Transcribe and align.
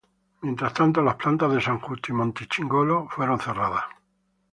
Mientras 0.41 0.73
tanto 0.73 1.03
las 1.03 1.13
plantas 1.13 1.53
de 1.53 1.61
San 1.61 1.79
Justo 1.79 2.07
y 2.11 2.15
Monte 2.15 2.47
Chingolo 2.47 3.07
fueron 3.11 3.39
cerradas. 3.39 3.83